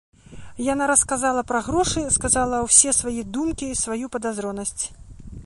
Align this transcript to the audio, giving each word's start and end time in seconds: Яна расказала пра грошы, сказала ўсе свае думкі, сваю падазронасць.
Яна 0.67 0.87
расказала 0.91 1.43
пра 1.51 1.61
грошы, 1.67 2.01
сказала 2.17 2.63
ўсе 2.67 2.95
свае 3.01 3.15
думкі, 3.37 3.71
сваю 3.85 4.05
падазронасць. 4.19 4.83